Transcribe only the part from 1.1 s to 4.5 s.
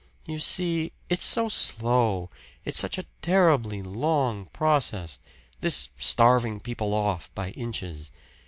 so slow it's such a terribly long